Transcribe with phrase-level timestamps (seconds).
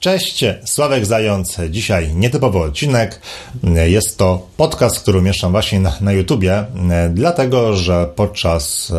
[0.00, 1.56] Cześć, Sławek Zając.
[1.70, 3.20] Dzisiaj nietypowy odcinek.
[3.86, 6.64] Jest to podcast, który umieszczam właśnie na, na YouTubie,
[7.10, 8.92] dlatego że podczas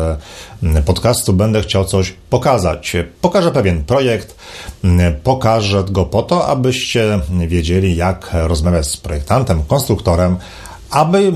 [0.62, 2.96] e, podcastu będę chciał coś pokazać.
[3.20, 4.36] Pokażę pewien projekt,
[5.22, 10.36] pokażę go po to, abyście wiedzieli, jak rozmawiać z projektantem, konstruktorem,
[10.90, 11.32] aby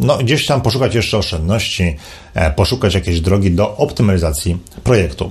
[0.00, 1.96] no, gdzieś tam poszukać jeszcze oszczędności,
[2.34, 5.30] e, poszukać jakiejś drogi do optymalizacji projektu.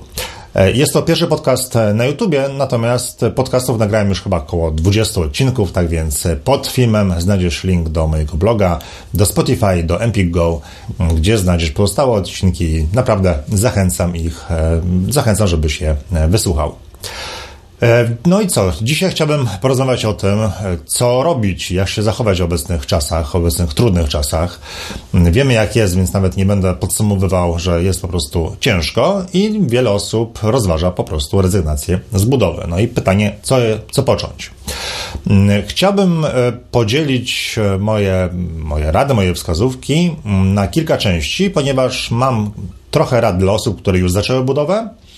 [0.54, 5.20] E, jest to pierwszy podcast e, na YouTubie, natomiast podcastów nagrałem już chyba około 20
[5.20, 8.78] odcinków, tak więc pod filmem znajdziesz link do mojego bloga,
[9.14, 10.60] do Spotify, do Empik Go,
[11.14, 12.86] gdzie znajdziesz pozostałe odcinki.
[12.92, 14.46] Naprawdę zachęcam ich,
[15.08, 15.96] zachęcam, żebyś je
[16.28, 16.74] wysłuchał.
[17.82, 18.72] E, no i co?
[18.82, 20.50] Dzisiaj chciałbym porozmawiać o tym, e,
[20.86, 24.60] co robić, jak się zachować w obecnych czasach, obecnych trudnych czasach.
[25.14, 29.90] Wiemy jak jest, więc nawet nie będę podsumowywał, że jest po prostu ciężko i wiele
[29.90, 32.64] osób rozważa po prostu rezygnację z budowy.
[32.68, 33.56] No i pytanie, co,
[33.90, 34.50] co począć?
[35.66, 36.30] Chciałbym e,
[36.70, 42.50] podzielić moje, moje rady, moje wskazówki na kilka części, ponieważ mam
[42.90, 45.09] trochę rad dla osób, które już zaczęły budowę, E,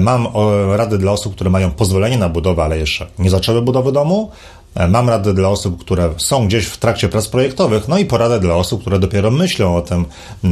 [0.00, 0.28] mam
[0.76, 4.30] rady dla osób, które mają pozwolenie na budowę, ale jeszcze nie zaczęły budowy domu.
[4.74, 8.40] E, mam rady dla osób, które są gdzieś w trakcie prac projektowych, no i poradę
[8.40, 10.04] dla osób, które dopiero myślą o tym,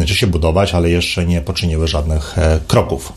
[0.06, 3.12] czy się budować, ale jeszcze nie poczyniły żadnych e, kroków.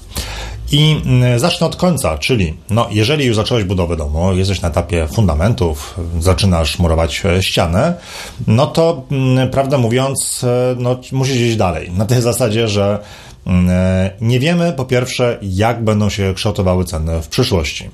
[0.71, 1.01] I
[1.37, 6.79] zacznę od końca, czyli no, jeżeli już zacząłeś budowę domu, jesteś na etapie fundamentów, zaczynasz
[6.79, 7.93] murować ścianę,
[8.47, 9.03] no to
[9.51, 10.45] prawdę mówiąc,
[10.77, 11.91] no, musisz iść dalej.
[11.91, 13.28] Na tej zasadzie, że e,
[14.21, 17.89] nie wiemy po pierwsze, jak będą się kształtowały ceny w przyszłości.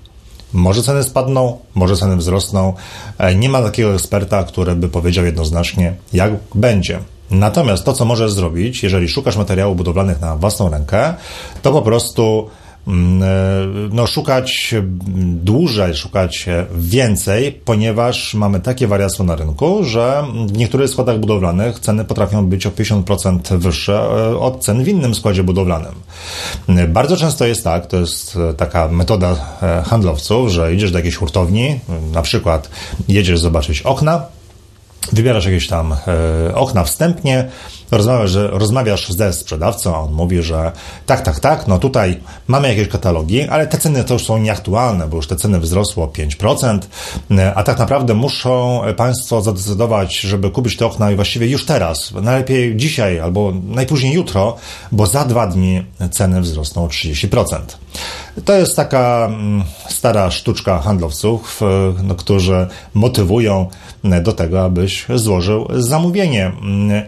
[0.53, 2.73] Może ceny spadną, może ceny wzrosną.
[3.17, 7.00] E, nie ma takiego eksperta, który by powiedział jednoznacznie, jak będzie.
[7.31, 11.14] Natomiast to, co możesz zrobić, jeżeli szukasz materiałów budowlanych na własną rękę,
[11.61, 12.64] to po prostu Mm, e,
[13.91, 14.75] no, szukać
[15.44, 16.45] dłużej, szukać
[16.78, 22.66] więcej, ponieważ mamy takie wariacje na rynku, że w niektórych składach budowlanych ceny potrafią być
[22.66, 25.93] o 50% wyższe e, od cen w innym składzie budowlanym.
[26.87, 31.80] Bardzo często jest tak, to jest taka metoda e, handlowców, że idziesz do jakiejś hurtowni,
[32.14, 32.70] na przykład
[33.08, 34.21] jedziesz zobaczyć okna,
[35.14, 35.95] wybierasz jakieś tam
[36.54, 37.49] okna wstępnie,
[37.92, 40.71] rozmawiasz, że rozmawiasz ze sprzedawcą, a on mówi, że
[41.05, 45.08] tak, tak, tak, no tutaj mamy jakieś katalogi, ale te ceny to już są nieaktualne,
[45.08, 46.80] bo już te ceny wzrosły o 5%,
[47.55, 52.76] a tak naprawdę muszą Państwo zadecydować, żeby kupić te okna i właściwie już teraz, najlepiej
[52.76, 54.55] dzisiaj albo najpóźniej jutro,
[54.92, 57.60] bo za dwa dni ceny wzrosną o 30%.
[58.45, 61.61] To jest taka mm, stara sztuczka handlowców,
[62.04, 63.70] no, którzy motywują
[64.23, 66.52] do tego, abyś złożył zamówienie.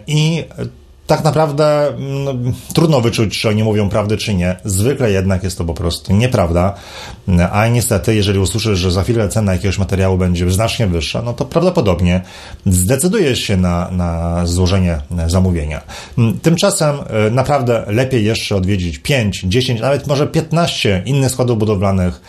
[0.06, 0.44] I
[1.08, 2.34] tak naprawdę no,
[2.74, 4.56] trudno wyczuć, czy oni mówią prawdę, czy nie.
[4.64, 6.74] Zwykle jednak jest to po prostu nieprawda.
[7.52, 11.44] A niestety, jeżeli usłyszysz, że za chwilę cena jakiegoś materiału będzie znacznie wyższa, no to
[11.44, 12.20] prawdopodobnie
[12.66, 15.80] zdecydujesz się na, na złożenie zamówienia.
[16.42, 16.96] Tymczasem
[17.26, 22.20] e, naprawdę lepiej jeszcze odwiedzić 5, 10, nawet może 15 innych składów budowlanych,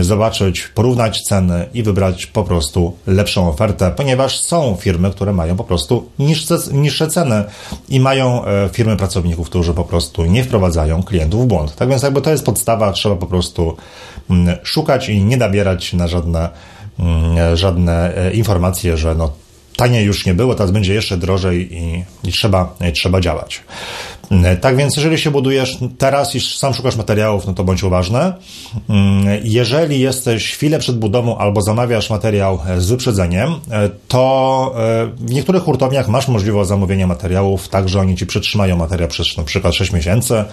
[0.00, 5.64] zobaczyć, porównać ceny i wybrać po prostu lepszą ofertę, ponieważ są firmy, które mają po
[5.64, 7.44] prostu niższe, niższe ceny
[7.88, 11.76] i mają e, firmy pracowników, którzy po prostu nie wprowadzają klientów w błąd.
[11.76, 13.76] Tak więc jakby to jest podstawa, trzeba po prostu
[14.30, 16.48] mm, szukać i nie nabierać na żadne,
[16.98, 19.32] mm, żadne e, informacje, że no
[19.76, 23.60] taniej już nie było, teraz będzie jeszcze drożej i, i trzeba, i trzeba działać.
[24.30, 28.18] Mm, tak więc, jeżeli się budujesz teraz i sam szukasz materiałów, no to bądź uważny.
[28.18, 35.06] Mm, jeżeli jesteś chwilę przed budową albo zamawiasz materiał e, z wyprzedzeniem, e, to e,
[35.06, 39.44] w niektórych hurtowniach masz możliwość zamówienia materiałów, tak że oni ci przetrzymają materiał przez na
[39.44, 40.44] przykład 6 miesięcy.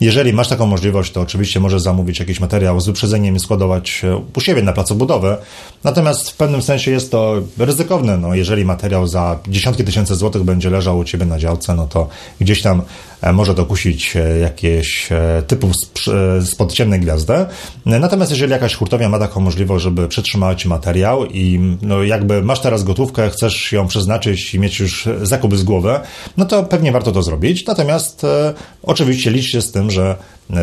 [0.00, 4.02] Jeżeli masz taką możliwość, to oczywiście możesz zamówić jakiś materiał z wyprzedzeniem i składować
[4.36, 5.36] u siebie na placu budowy.
[5.84, 8.18] Natomiast w pewnym sensie jest to ryzykowne.
[8.18, 12.08] No, jeżeli materiał za dziesiątki tysięcy złotych będzie leżał u ciebie na działce, no to
[12.40, 12.82] gdzieś tam
[13.13, 15.72] E, może dokusić e, jakieś e, typów
[16.44, 17.34] spod ciemnej gwiazdy.
[17.86, 22.84] Natomiast jeżeli jakaś hurtownia ma taką możliwość, żeby przetrzymać materiał i no jakby masz teraz
[22.84, 26.00] gotówkę, chcesz ją przeznaczyć i mieć już zakup z głowy,
[26.36, 27.66] no to pewnie warto to zrobić.
[27.66, 30.16] Natomiast e, oczywiście licz się z tym, że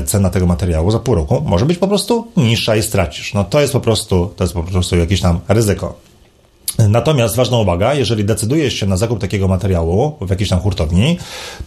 [0.06, 3.34] cena tego materiału za pół roku może być po prostu niższa i stracisz.
[3.34, 6.11] No to jest po prostu, to jest po prostu jakieś tam ryzyko.
[6.80, 11.18] Natomiast ważna uwaga, jeżeli decydujesz się na zakup takiego materiału w jakiejś tam hurtowni,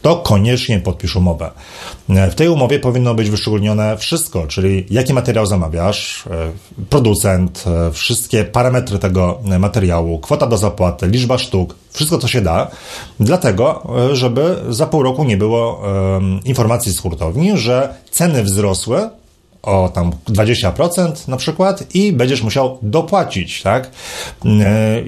[0.02, 1.50] to koniecznie podpisz umowę.
[2.08, 6.30] W tej umowie powinno być wyszczególnione wszystko, czyli jaki materiał zamawiasz, e,
[6.90, 12.70] producent, e, wszystkie parametry tego materiału, kwota do zapłaty, liczba sztuk, wszystko co się da,
[13.20, 15.82] dlatego, e, żeby za pół roku nie było
[16.44, 19.10] informacji z hurtowni, że ceny wzrosły,
[19.64, 23.90] o tam 20% na przykład i będziesz musiał dopłacić, tak?
[24.46, 25.02] E,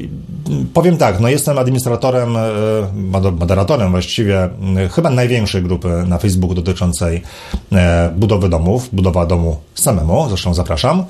[0.75, 2.41] powiem tak, no jestem administratorem, e,
[3.32, 4.50] moderatorem właściwie e,
[4.93, 7.23] chyba największej grupy na Facebooku dotyczącej
[8.17, 11.05] budowy domów, budowa domu samemu, zresztą zapraszam.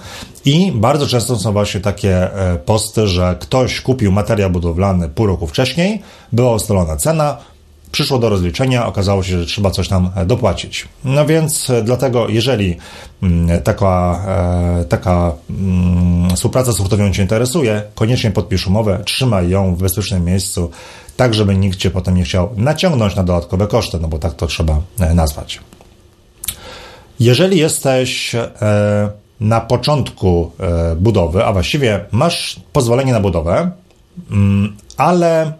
[0.44, 2.28] I bardzo często są właśnie takie
[2.64, 6.02] posty, że ktoś kupił materiał budowlany pół roku wcześniej,
[6.32, 7.36] była ustalona cena,
[7.96, 10.88] przyszło do rozliczenia, okazało się, że trzeba coś tam e, dopłacić.
[11.04, 12.76] No więc e, dlatego, jeżeli
[13.22, 14.24] mm, taka,
[14.80, 20.24] e, taka mm, współpraca z hurtownią Cię interesuje, koniecznie podpisz umowę, trzymaj ją w bezpiecznym
[20.24, 20.70] miejscu,
[21.16, 24.46] tak żeby nikt Cię potem nie chciał naciągnąć na dodatkowe koszty, no bo tak to
[24.46, 24.80] trzeba
[25.14, 25.60] nazwać.
[27.20, 28.36] Jeżeli jesteś
[29.40, 30.52] na początku
[30.96, 33.70] budowy, a właściwie masz pozwolenie na budowę,
[34.30, 35.52] mm, ale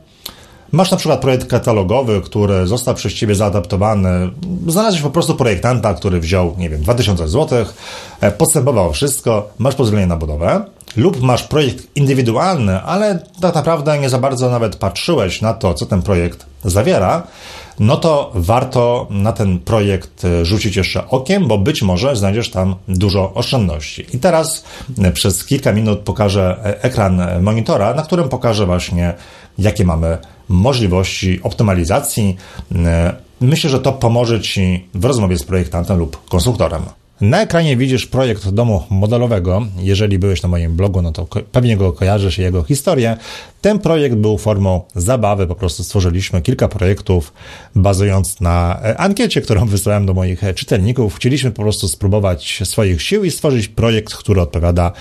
[0.72, 4.30] Masz na przykład projekt katalogowy, który został przez ciebie zaadaptowany.
[4.66, 7.64] Znalazłeś po prostu projektanta, który wziął, nie wiem, 2000 zł,
[8.20, 10.64] e, postępował wszystko, masz pozwolenie na budowę,
[10.96, 15.86] lub masz projekt indywidualny, ale tak naprawdę nie za bardzo nawet patrzyłeś na to, co
[15.86, 17.22] ten projekt zawiera,
[17.80, 22.74] no to warto na ten projekt e, rzucić jeszcze okiem, bo być może znajdziesz tam
[22.88, 24.06] dużo oszczędności.
[24.12, 24.64] I teraz
[25.02, 29.14] e, przez kilka minut pokażę ekran monitora, na którym pokażę właśnie,
[29.58, 30.18] jakie mamy
[30.48, 32.37] możliwości optymalizacji.
[32.75, 36.82] E, myślę, że to pomoże Ci w rozmowie z projektantem lub konstruktorem.
[37.20, 39.66] Na ekranie widzisz projekt domu modelowego.
[39.78, 43.16] Jeżeli byłeś na moim blogu, no to pewnie go kojarzysz i jego historię.
[43.60, 47.32] Ten projekt był formą zabawy, po prostu stworzyliśmy kilka projektów
[47.75, 51.16] bazując na e, ankiecie, którą wysłałem do moich e, czytelników.
[51.16, 54.92] Chcieliśmy po prostu spróbować swoich sił i stworzyć projekt, który odpowiada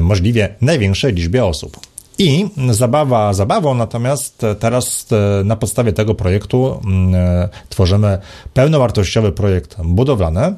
[0.00, 1.89] możliwie największej liczbie osób.
[2.20, 8.18] I zabawa zabawą, natomiast teraz e, na podstawie tego projektu mm, e, tworzymy
[8.54, 10.54] pełnowartościowy projekt budowlany.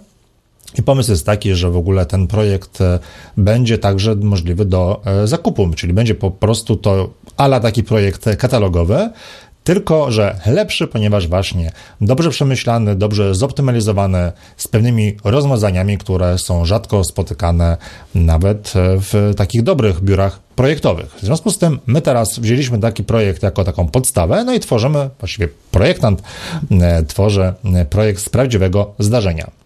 [0.78, 2.98] I pomysł jest taki, że w ogóle ten projekt e,
[3.36, 9.10] będzie także możliwy do zakupu, czyli będzie po prostu to ala taki projekt katalogowy,
[9.64, 17.04] tylko że lepszy, ponieważ właśnie dobrze przemyślany, dobrze zoptymalizowany, z pewnymi rozwiązaniami, które są rzadko
[17.04, 17.76] spotykane
[18.14, 21.14] nawet w takich dobrych biurach projektowych.
[21.14, 25.10] W związku z tym my teraz wzięliśmy taki projekt jako taką podstawę, no i tworzymy,
[25.18, 26.22] właściwie projektant
[26.70, 29.61] e, tworzy e, projekt z prawdziwego zdarzenia.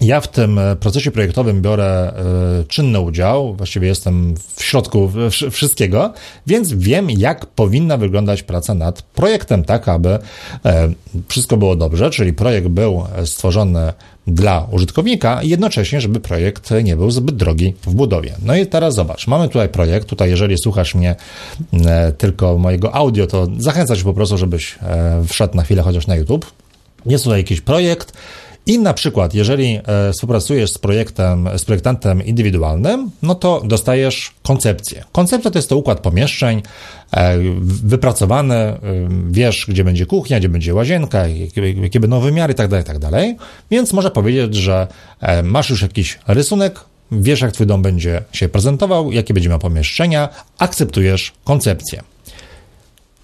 [0.00, 2.12] Ja w tym e, procesie projektowym biorę
[2.60, 5.10] y, czynny udział, właściwie jestem w środku
[5.50, 6.12] wszystkiego,
[6.46, 10.18] więc wiem, jak powinna wyglądać praca nad projektem, tak aby y,
[11.28, 13.92] wszystko było dobrze, czyli projekt był stworzony
[14.26, 18.34] dla użytkownika, jednocześnie, żeby projekt nie był zbyt drogi w budowie.
[18.42, 21.16] No i teraz zobacz, mamy tutaj projekt, tutaj jeżeli słuchasz mnie
[22.18, 24.78] tylko mojego audio, to zachęcam cię po prostu, żebyś
[25.28, 26.52] wszedł na chwilę chociaż na YouTube.
[27.06, 28.12] Jest tutaj jakiś projekt,
[28.68, 35.04] i na przykład, jeżeli e, współpracujesz z projektem, z projektantem indywidualnym, no to dostajesz koncepcję.
[35.12, 36.62] Koncepcja to jest to układ pomieszczeń,
[37.12, 38.78] e, wypracowany, e,
[39.30, 41.26] wiesz, gdzie będzie kuchnia, gdzie będzie łazienka,
[41.82, 43.10] jakie, będą wymiary itd., tak itd.
[43.10, 44.86] Tak Więc może powiedzieć, że
[45.42, 46.80] masz już jakiś rysunek,
[47.12, 50.28] wiesz, jak twój dom będzie się prezentował, jakie będzie miał pomieszczenia,
[50.58, 52.02] akceptujesz koncepcję.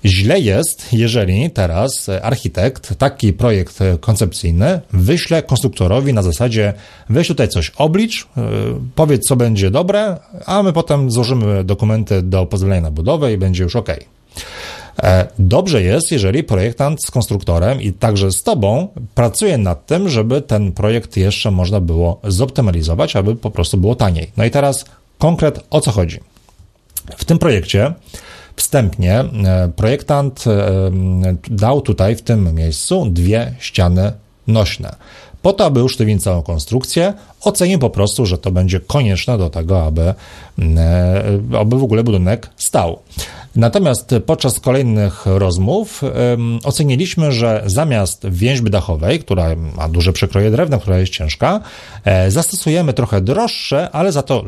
[0.05, 6.73] Źle jest, jeżeli teraz architekt taki projekt koncepcyjny wyśle konstruktorowi na zasadzie
[7.11, 8.27] weź tutaj coś oblicz, e,
[8.95, 10.17] powiedz co będzie dobre,
[10.47, 13.89] a my potem złożymy dokumenty do pozwolenia na budowę i będzie już ok.
[15.03, 20.43] E, dobrze jest, jeżeli projektant z konstruktorem i także z tobą pracuje nad tym, żeby
[20.43, 24.31] ten projekt jeszcze można było zoptymalizować, aby po prostu było taniej.
[24.37, 24.85] No i teraz
[25.19, 26.21] konkret o co chodzi.
[27.17, 27.95] W tym projekcie
[28.57, 30.81] Wstępnie e, projektant e,
[31.51, 34.13] dał tutaj w tym miejscu dwie ściany
[34.47, 34.97] nośne.
[35.43, 39.85] Po to, aby usztywnić całą konstrukcję, ocenił po prostu, że to będzie konieczne do tego,
[39.85, 40.15] aby,
[40.59, 41.23] e,
[41.59, 42.99] aby w ogóle budynek stał.
[43.57, 46.03] Natomiast podczas kolejnych rozmów
[46.65, 51.61] oceniliśmy, że zamiast więźby dachowej, która ma duże przekroje drewna, która jest ciężka,
[52.05, 54.45] e, zastosujemy trochę droższe, ale za to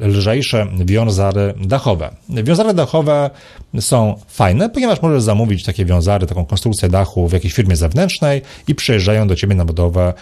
[0.00, 2.10] lżejsze wiązary dachowe.
[2.28, 3.30] Wiązary dachowe
[3.80, 8.74] są fajne, ponieważ możesz zamówić takie wiązary, taką konstrukcję dachu w jakiejś firmie zewnętrznej i
[8.74, 10.14] przyjeżdżają do ciebie na budowę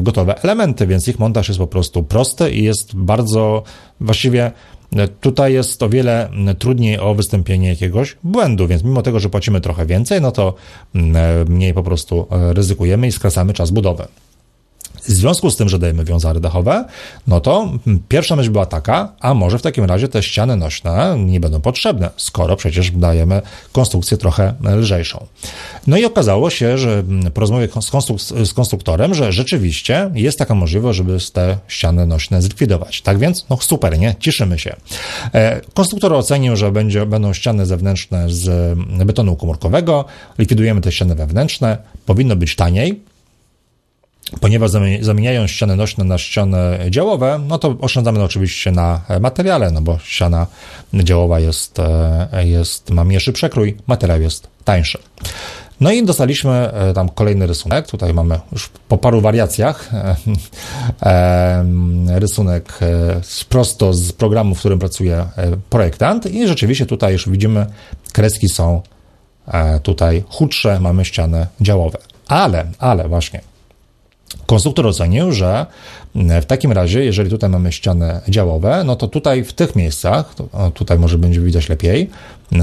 [0.00, 3.62] gotowe elementy, więc ich montaż jest po prostu prosty i jest bardzo
[4.00, 4.52] właściwie
[5.20, 9.86] Tutaj jest o wiele trudniej o wystąpienie jakiegoś błędu, więc mimo tego, że płacimy trochę
[9.86, 10.54] więcej, no to
[11.48, 14.04] mniej po prostu ryzykujemy i skracamy czas budowy.
[15.08, 16.84] W związku z tym, że dajemy wiązary dachowe,
[17.26, 17.72] no to
[18.08, 22.10] pierwsza myśl była taka, a może w takim razie te ściany nośne nie będą potrzebne,
[22.16, 23.42] skoro przecież dajemy
[23.72, 25.26] konstrukcję trochę lżejszą.
[25.86, 27.02] No i okazało się, że
[27.34, 32.42] po rozmowie z, konstruk- z konstruktorem, że rzeczywiście jest taka możliwość, żeby te ściany nośne
[32.42, 33.02] zlikwidować.
[33.02, 34.14] Tak więc, no super, nie?
[34.20, 34.76] Cieszymy się.
[35.34, 40.04] E, konstruktor ocenił, że będzie, będą ściany zewnętrzne z betonu komórkowego,
[40.38, 43.11] likwidujemy te ściany wewnętrzne, powinno być taniej,
[44.40, 49.98] ponieważ zamieniają ściany nośne na ściany działowe, no to oszczędzamy oczywiście na materiale, no bo
[49.98, 50.46] ściana
[50.94, 54.98] działowa jest, e, jest ma mniejszy przekrój, materiał jest tańszy.
[55.80, 57.86] No i dostaliśmy e, tam kolejny rysunek.
[57.86, 59.90] Tutaj mamy już po paru wariacjach
[61.02, 61.64] e,
[62.08, 62.78] rysunek
[63.48, 65.26] prosto z programu, w którym pracuje
[65.70, 67.66] projektant i rzeczywiście tutaj już widzimy
[68.12, 68.82] kreski są
[69.82, 71.98] tutaj chudsze, mamy ściany działowe.
[72.28, 73.40] Ale, ale właśnie
[74.46, 75.66] Konstruktor ocenił, że
[76.14, 80.34] w takim razie, jeżeli tutaj mamy ściany działowe, no to tutaj w tych miejscach,
[80.74, 82.10] tutaj może będzie widać lepiej,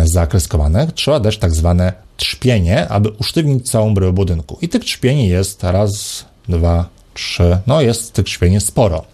[0.04, 4.58] zakreskowanych, trzeba dać tak zwane trzpienie, aby usztywnić całą bryłę budynku.
[4.62, 9.06] I tych trzpieni jest raz, dwa, trzy, no jest tych trzpieni sporo.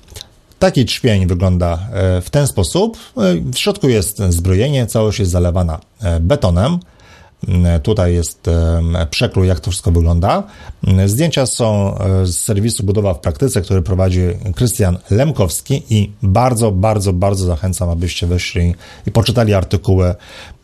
[0.59, 2.97] Taki trzpień wygląda e, w ten sposób.
[3.17, 6.79] E, w środku jest zbrojenie, całość jest zalewana e, betonem.
[7.83, 8.49] Tutaj jest
[9.09, 10.43] przekrój, jak to wszystko wygląda.
[11.05, 14.21] Zdjęcia są e, z serwisu Budowa w Praktyce, który prowadzi
[14.55, 18.75] Krystian Lemkowski i bardzo, bardzo, bardzo zachęcam, abyście weszli
[19.07, 20.15] i poczytali artykuły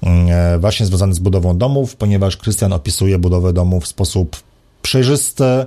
[0.04, 4.36] mm, e, właśnie związane z budową domów, ponieważ Krystian opisuje budowę domów w sposób
[4.82, 5.66] przejrzysty,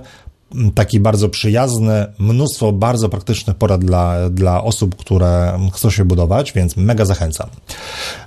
[0.75, 6.77] taki bardzo przyjazny, mnóstwo bardzo praktycznych porad dla, dla osób, które chcą się budować, więc
[6.77, 7.49] mega zachęcam.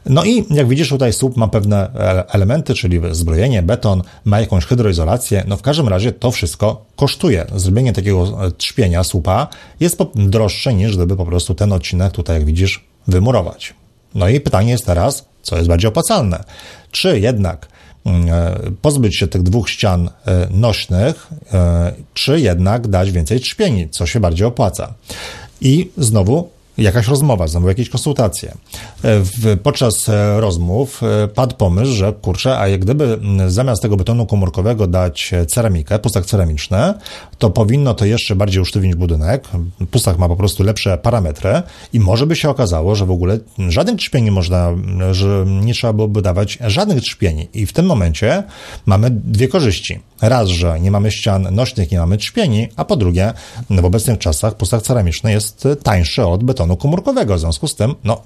[0.07, 1.91] No i jak widzisz, tutaj słup ma pewne
[2.29, 5.45] elementy, czyli zbrojenie, beton, ma jakąś hydroizolację.
[5.47, 7.47] No w każdym razie to wszystko kosztuje.
[7.57, 9.49] Zrobienie takiego e, trzpienia słupa
[9.81, 13.75] jest droższe niż gdyby po prostu ten odcinek tutaj, jak widzisz, wymurować.
[14.15, 16.45] No i pytanie jest teraz, co jest bardziej opłacalne?
[16.91, 17.69] Czy jednak
[18.83, 24.21] pozbyć się tych dwóch ścian e, nośnych, e, czy jednak dać więcej trzpieni, co się
[24.21, 24.95] bardziej opłaca.
[25.61, 28.55] I znowu jakaś rozmowa, znowu jakieś konsultacje.
[29.03, 29.95] W, podczas
[30.37, 31.01] rozmów
[31.35, 36.95] padł pomysł, że kurczę, a jak gdyby zamiast tego betonu komórkowego dać ceramikę, pustak ceramiczny,
[37.39, 39.49] to powinno to jeszcze bardziej usztywnić budynek.
[39.91, 43.97] Pustak ma po prostu lepsze parametry i może by się okazało, że w ogóle żadnych
[43.97, 44.73] trzpieni można,
[45.11, 47.49] że nie trzeba byłoby dawać żadnych trzpieni.
[47.55, 48.43] I w tym momencie
[48.87, 50.01] mamy dwie korzyści.
[50.21, 53.33] Raz, że nie mamy ścian nośnych, nie mamy trzpieni, a po drugie,
[53.71, 57.37] w obecnych czasach pustak ceramiczny jest tańszy od betonu komórkowego.
[57.37, 58.23] W związku z tym, no,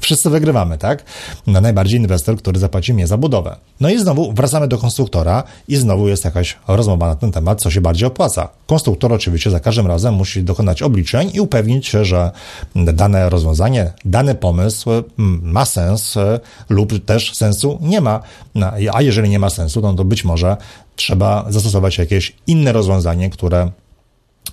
[0.00, 1.04] wszyscy wygrywamy, tak?
[1.46, 3.56] No, najbardziej inwestor, który zapłaci mnie za budowę.
[3.80, 7.70] No i znowu wracamy do konstruktora i znowu jest jakaś rozmowa na ten temat, co
[7.70, 8.48] się bardziej opłaca opłaca.
[8.66, 12.30] Konstruktor oczywiście za każdym razem musi dokonać obliczeń i upewnić się, że
[12.74, 18.20] dane rozwiązanie, dany pomysł mm, ma sens e, lub też sensu nie ma.
[18.54, 20.56] No, a jeżeli nie ma sensu, no to być może
[20.96, 23.70] trzeba zastosować jakieś inne rozwiązanie, które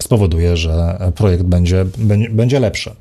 [0.01, 1.85] spowoduje, że projekt będzie,
[2.29, 2.91] będzie lepszy.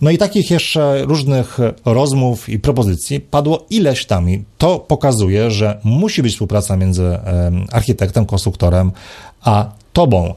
[0.00, 5.80] No i takich jeszcze różnych rozmów i propozycji padło ileś tam i to pokazuje, że
[5.84, 7.18] musi być współpraca między
[7.72, 8.92] architektem, konstruktorem,
[9.42, 10.34] a tobą.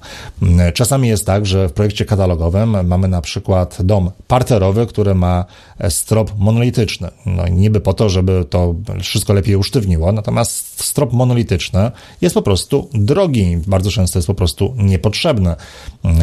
[0.74, 5.46] Czasami jest tak, że w projekcie katalogowym mamy na przykład dom parterowy, który ma
[5.90, 7.08] strop monolityczny.
[7.26, 12.90] No niby po to, żeby to wszystko lepiej usztywniło, natomiast strop monolityczny jest po prostu
[12.94, 15.56] drogi, bardzo często jest po prostu niepotrzebny.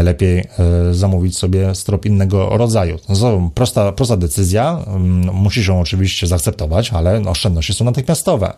[0.02, 0.44] Lepiej e,
[0.94, 2.98] zamówić sobie strop innego rodzaju.
[2.98, 8.54] To prosta, prosta decyzja, mm, musi się oczywiście zaakceptować, ale oszczędności są natychmiastowe.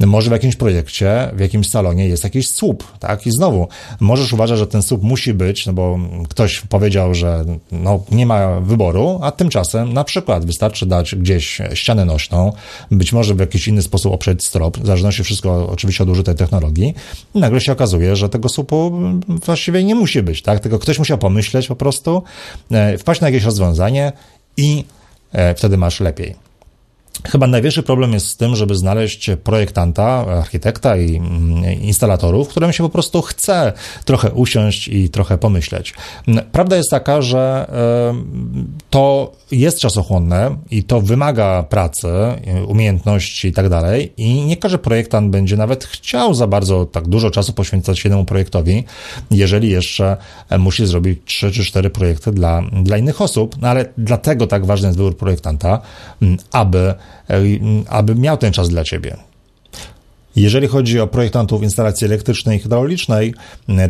[0.00, 3.26] Może w jakimś projekcie, w jakimś salonie jest jakiś słup, tak?
[3.26, 3.68] I znowu,
[4.08, 5.98] możesz uważać, że ten słup musi być, no bo
[6.28, 12.04] ktoś powiedział, że no, nie ma wyboru, a tymczasem na przykład wystarczy dać gdzieś ścianę
[12.04, 12.52] nośną,
[12.90, 16.94] być może w jakiś inny sposób oprzeć strop, w zależności wszystko oczywiście od użytej technologii
[17.34, 18.92] i nagle się okazuje, że tego słupu
[19.44, 20.60] właściwie nie musi być, tak?
[20.60, 22.22] Tylko ktoś musiał pomyśleć po prostu,
[22.70, 24.12] e, wpaść na jakieś rozwiązanie
[24.56, 24.84] i
[25.32, 26.47] e, wtedy masz lepiej.
[27.24, 32.84] Chyba największy problem jest z tym, żeby znaleźć projektanta, architekta i mm, instalatorów, którym się
[32.84, 33.72] po prostu chce
[34.04, 35.94] trochę usiąść i trochę pomyśleć.
[36.52, 37.70] Prawda jest taka, że
[38.90, 42.08] to jest czasochłonne i to wymaga pracy,
[42.66, 47.30] umiejętności i tak dalej i nie każdy projektant będzie nawet chciał za bardzo tak dużo
[47.30, 48.84] czasu poświęcać jednemu projektowi,
[49.30, 50.16] jeżeli jeszcze
[50.58, 54.88] musi zrobić trzy czy cztery projekty dla, dla innych osób, no ale dlatego tak ważny
[54.88, 55.80] jest wybór projektanta,
[56.52, 56.94] aby
[57.88, 59.16] aby miał ten czas dla ciebie.
[60.36, 63.34] Jeżeli chodzi o projektantów instalacji elektrycznej i hydraulicznej,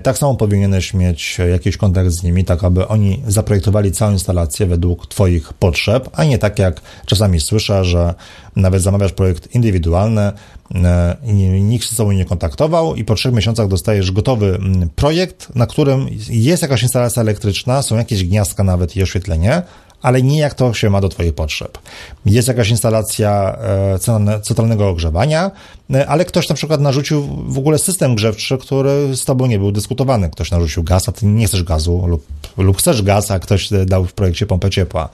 [0.03, 5.07] tak samo powinieneś mieć jakiś kontakt z nimi, tak aby oni zaprojektowali całą instalację według
[5.07, 8.15] Twoich potrzeb, a nie tak jak czasami słyszę, że
[8.57, 10.33] nawet zamawiasz projekt indywidualny,
[10.75, 11.17] e,
[11.61, 14.59] nikt się z tobą nie kontaktował i po trzech miesiącach dostajesz gotowy
[14.97, 19.63] projekt, na którym jest jakaś instalacja elektryczna, są jakieś gniazdka nawet i oświetlenie,
[20.03, 21.79] ale nie jak to się ma do Twoich potrzeb.
[22.27, 23.59] Jest jakaś instalacja
[23.95, 23.99] e,
[24.43, 25.51] centralnego ogrzewania,
[25.95, 29.73] e, ale ktoś na przykład narzucił w ogóle system grzewczy, który z Tobą nie był
[29.73, 30.31] dyskutowany.
[30.31, 32.27] Ktoś narzucił gaz, a Ty nie chcesz gazu lub,
[32.57, 35.09] lub chcesz gaz, a ktoś dał w projekcie pompę ciepła.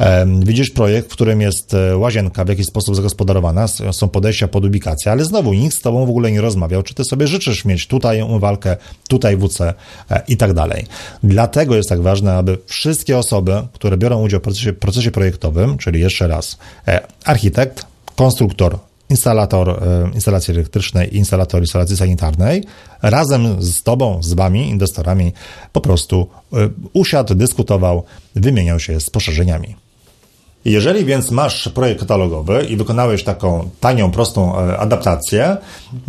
[0.00, 5.12] E, widzisz projekt, w którym jest łazienka w jakiś sposób zagospodarowana, są podejścia pod ubikację,
[5.12, 8.22] ale znowu nikt z Tobą w ogóle nie rozmawiał, czy Ty sobie życzysz mieć tutaj
[8.22, 8.76] umywalkę,
[9.08, 9.74] tutaj WC
[10.28, 10.86] i tak dalej.
[11.22, 16.00] Dlatego jest tak ważne, aby wszystkie osoby, które biorą udział w procesie, procesie projektowym, czyli
[16.00, 16.58] jeszcze raz
[16.88, 18.78] e, architekt, konstruktor,
[19.10, 22.64] instalator e, instalacji elektrycznej i instalator instalacji sanitarnej,
[23.02, 25.32] razem z Tobą, z Wami, inwestorami,
[25.72, 26.56] po prostu e,
[26.92, 29.87] usiadł, dyskutował, wymieniał się z poszerzeniami.
[30.64, 35.56] Jeżeli więc masz projekt katalogowy i wykonałeś taką tanią, prostą adaptację,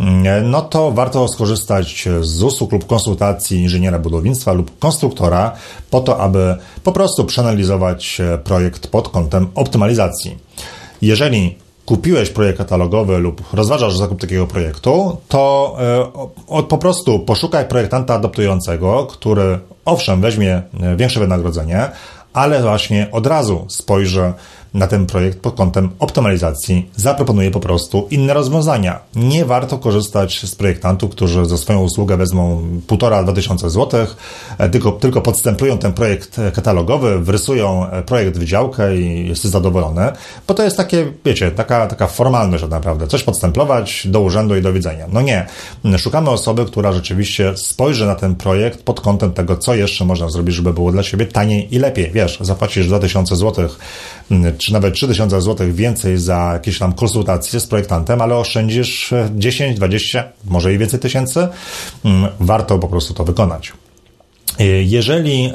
[0.00, 5.52] mm, no to warto skorzystać z usług lub konsultacji inżyniera budownictwa lub konstruktora
[5.90, 10.38] po to, aby po prostu przeanalizować projekt pod kątem optymalizacji.
[11.02, 15.76] Jeżeli kupiłeś projekt katalogowy lub rozważasz zakup takiego projektu, to
[16.58, 20.62] e, po prostu poszukaj projektanta adaptującego, który owszem weźmie
[20.96, 21.90] większe wynagrodzenie,
[22.32, 24.34] ale właśnie od razu spojrzę
[24.74, 29.00] na ten projekt pod kątem optymalizacji, zaproponuję po prostu inne rozwiązania.
[29.14, 34.16] Nie warto korzystać z projektantów, którzy za swoją usługę wezmą 1,5-2 tysiące złotych,
[34.58, 40.12] e, tylko, tylko podstępują ten projekt katalogowy, wrysują e, projekt w działkę i jesteś zadowolony,
[40.48, 43.06] bo to jest takie, wiecie, taka, taka formalność tak naprawdę.
[43.06, 45.06] Coś podstemplować do urzędu i do widzenia.
[45.12, 45.46] No nie.
[45.98, 50.54] Szukamy osoby, która rzeczywiście spojrzy na ten projekt pod kątem tego, co jeszcze można zrobić,
[50.54, 52.10] żeby było dla siebie taniej i lepiej.
[52.10, 53.78] Wiesz, zapłacisz 2000 złotych
[54.60, 60.24] czy nawet 3000 zł więcej za jakieś tam konsultacje z projektantem, ale oszczędzisz 10, 20,
[60.44, 61.48] może i więcej tysięcy,
[62.04, 63.72] mm, warto po prostu to wykonać.
[64.58, 65.52] E, jeżeli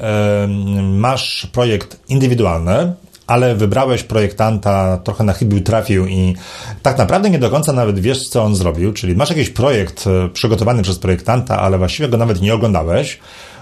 [0.81, 2.93] masz projekt indywidualny,
[3.27, 6.35] ale wybrałeś projektanta, trochę na chybił trafił i
[6.81, 10.29] tak naprawdę nie do końca nawet wiesz, co on zrobił, czyli masz jakiś projekt e,
[10.29, 13.19] przygotowany przez projektanta, ale właściwie go nawet nie oglądałeś.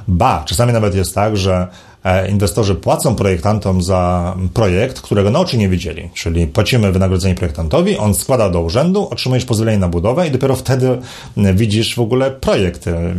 [0.07, 1.92] Ba, czasami nawet jest tak, że E,
[2.29, 6.09] inwestorzy płacą projektantom za projekt, którego na oczy nie widzieli.
[6.13, 10.97] Czyli płacimy wynagrodzenie projektantowi, on składa do urzędu, otrzymujesz pozwolenie na budowę i dopiero wtedy
[11.37, 12.87] widzisz w ogóle projekt.
[12.87, 13.15] E,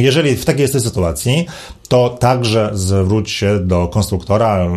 [0.00, 1.46] jeżeli w takiej jesteś sytuacji,
[1.88, 4.68] to także zwróć się do konstruktora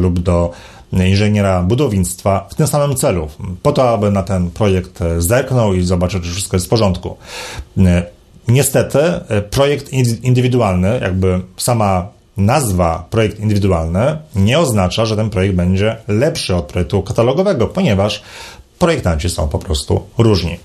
[0.00, 0.50] lub do
[0.92, 3.28] inżyniera budownictwa w tym samym celu,
[3.62, 7.16] po to, aby na ten projekt zerknął i zobaczył, czy wszystko jest w porządku.
[7.78, 8.02] E,
[8.48, 8.98] niestety,
[9.50, 9.92] projekt
[10.22, 17.02] indywidualny, jakby sama nazwa projekt indywidualny nie oznacza, że ten projekt będzie lepszy od projektu
[17.02, 18.22] katalogowego, ponieważ
[18.78, 20.58] projektanci są po prostu różni.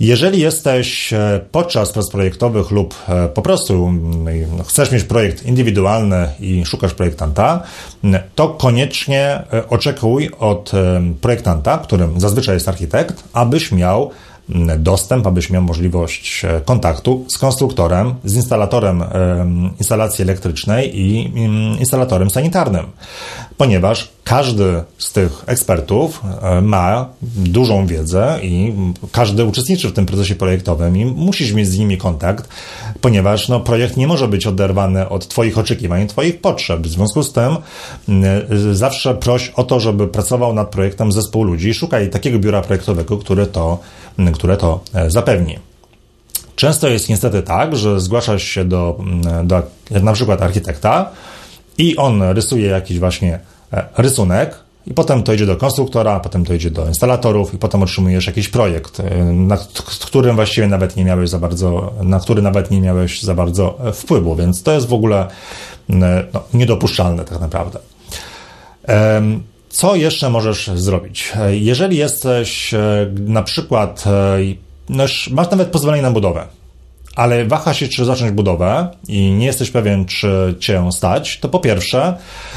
[0.00, 6.28] Jeżeli jesteś e, podczas prac projektowych lub e, po prostu mm, chcesz mieć projekt indywidualny
[6.40, 7.62] i szukasz projektanta,
[8.34, 10.72] to koniecznie e, oczekuj od
[11.20, 14.10] projektanta, którym zazwyczaj jest architekt, abyś miał
[14.78, 19.04] dostęp, abyś miał możliwość e, kontaktu z konstruktorem, z instalatorem
[19.78, 21.32] instalacji elektrycznej i
[21.78, 22.86] instalatorem sanitarnym,
[23.56, 28.74] ponieważ każdy z tych ekspertów e, ma dużą wiedzę i
[29.12, 32.48] każdy uczestniczy w tym procesie projektowym i musisz mieć z nimi kontakt,
[33.00, 36.80] ponieważ no, projekt nie może być oderwany od Twoich oczekiwań, Twoich potrzeb.
[36.80, 37.56] W związku z tym
[38.72, 41.74] zawsze proś o to, żeby pracował nad projektem zespół ludzi.
[41.74, 43.78] Szukaj takiego biura projektowego, które to
[44.34, 45.58] które to e, zapewni.
[46.56, 48.98] Często jest niestety tak, że zgłaszasz się do,
[49.44, 49.62] do
[50.02, 51.10] na przykład architekta
[51.78, 53.38] i on rysuje jakiś właśnie
[53.96, 54.54] rysunek,
[54.86, 58.48] i potem to idzie do konstruktora, potem to idzie do instalatorów, i potem otrzymujesz jakiś
[58.48, 63.22] projekt, e, nad którym właściwie nawet nie miałeś za bardzo, na który nawet nie miałeś
[63.22, 65.26] za bardzo wpływu, więc to jest w ogóle
[65.88, 66.06] no,
[66.54, 67.78] niedopuszczalne tak naprawdę.
[69.68, 71.32] Co jeszcze możesz zrobić?
[71.50, 74.38] Jeżeli jesteś e, na przykład, e,
[74.88, 76.46] no masz nawet pozwolenie na budowę,
[77.18, 81.60] ale waha się, czy zacząć budowę i nie jesteś pewien, czy cię stać, to po
[81.60, 82.14] pierwsze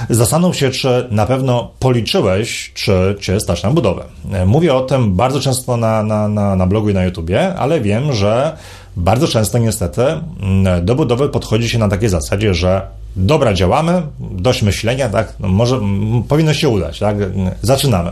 [0.09, 4.03] zastanów się, czy na pewno policzyłeś, czy cię stać na budowę.
[4.45, 8.13] Mówię o tym bardzo często na, na, na, na blogu i na YouTubie, ale wiem,
[8.13, 8.57] że
[8.95, 10.03] bardzo często niestety
[10.41, 12.81] mm, do budowy podchodzi się na takiej zasadzie, że
[13.15, 15.79] dobra, działamy, dość myślenia, tak, no może
[16.27, 17.17] powinno się udać, tak,
[17.61, 18.11] zaczynamy.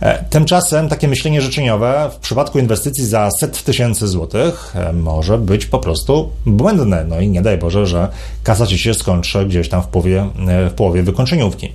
[0.00, 5.66] E, tymczasem takie myślenie życzeniowe w przypadku inwestycji za set tysięcy złotych e, może być
[5.66, 7.04] po prostu błędne.
[7.08, 8.08] No i nie daj Boże, że
[8.42, 11.72] kasa ci się skończy gdzieś tam w połowie, e, w połowie wykończeniówki.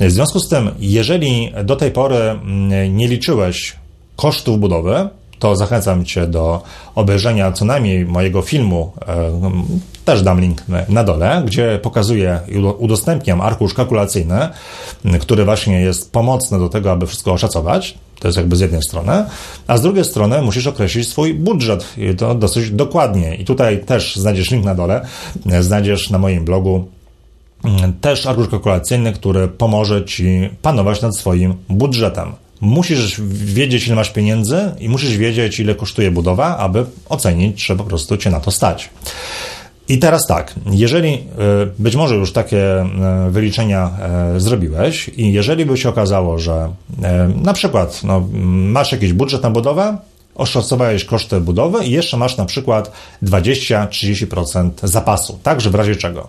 [0.00, 3.76] W związku z tym, jeżeli do tej pory mm, nie liczyłeś
[4.16, 5.08] kosztów budowy,
[5.42, 6.62] to zachęcam Cię do
[6.94, 8.92] obejrzenia co najmniej mojego filmu,
[10.04, 14.48] też dam link na dole, gdzie pokazuję i udostępniam arkusz kalkulacyjny,
[15.20, 17.98] który właśnie jest pomocny do tego, aby wszystko oszacować.
[18.20, 19.24] To jest jakby z jednej strony,
[19.66, 23.34] a z drugiej strony musisz określić swój budżet i to dosyć dokładnie.
[23.34, 25.06] I tutaj też znajdziesz link na dole,
[25.60, 26.88] znajdziesz na moim blogu
[28.00, 32.32] też arkusz kalkulacyjny, który pomoże Ci panować nad swoim budżetem.
[32.62, 37.84] Musisz wiedzieć, ile masz pieniędzy i musisz wiedzieć, ile kosztuje budowa, aby ocenić, czy po
[37.84, 38.90] prostu Cię na to stać.
[39.88, 41.20] I teraz tak, jeżeli e,
[41.78, 46.72] być może już takie e, wyliczenia e, zrobiłeś i jeżeli by się okazało, że
[47.42, 49.96] na przykład no, masz jakiś budżet na budowę,
[50.34, 56.28] oszacowałeś koszty budowy i jeszcze masz na przykład 20-30% zapasu, także w razie czego.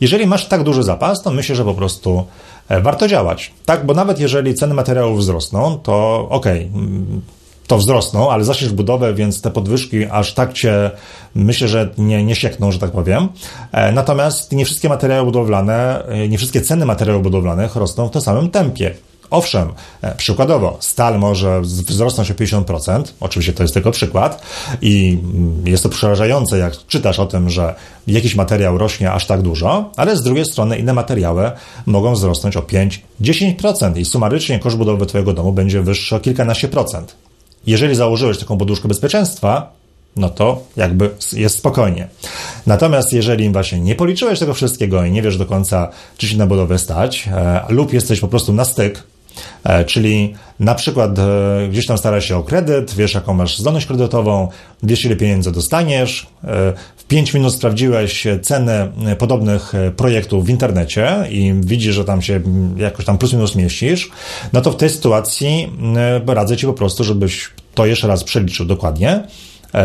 [0.00, 2.26] Jeżeli masz tak duży zapas, to myślę, że po prostu
[2.68, 3.52] warto działać.
[3.64, 7.20] Tak, bo nawet jeżeli ceny materiałów wzrosną, to okej, okay,
[7.66, 10.90] to wzrosną, ale zaczniesz budowę, więc te podwyżki aż tak cię,
[11.34, 13.28] myślę, że nie, nie siekną, że tak powiem.
[13.72, 18.22] E, natomiast nie wszystkie materiały budowlane, e, nie wszystkie ceny materiałów budowlanych rosną w tym
[18.22, 18.94] samym tempie.
[19.30, 24.42] Owszem, e, przykładowo, stal może wzrosnąć o 50%, oczywiście to jest tylko przykład
[24.82, 27.74] i mm, jest to przerażające, jak czytasz o tym, że
[28.06, 31.50] jakiś materiał rośnie aż tak dużo, ale z drugiej strony inne materiały
[31.86, 32.62] mogą wzrosnąć o
[33.20, 37.16] 5-10% i sumarycznie koszt budowy Twojego domu będzie wyższy o kilkanaście procent.
[37.66, 39.72] Jeżeli założyłeś taką poduszkę bezpieczeństwa,
[40.16, 42.08] no to jakby jest spokojnie.
[42.66, 46.46] Natomiast jeżeli właśnie nie policzyłeś tego wszystkiego i nie wiesz do końca, czy się na
[46.46, 49.02] budowę stać, e, lub jesteś po prostu na styk,
[49.86, 54.48] czyli na przykład e, gdzieś tam starasz się o kredyt, wiesz jaką masz zdolność kredytową,
[54.82, 61.54] wiesz ile pieniędzy dostaniesz, e, w 5 minut sprawdziłeś cenę podobnych projektów w internecie i
[61.60, 62.40] widzisz, że tam się
[62.76, 64.10] jakoś tam plus minus mieścisz,
[64.52, 65.72] no to w tej sytuacji
[66.26, 69.22] radzę Ci po prostu, żebyś to jeszcze raz przeliczył dokładnie,